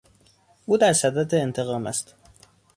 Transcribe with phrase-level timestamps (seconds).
[0.65, 2.15] او در صدد انتقام است.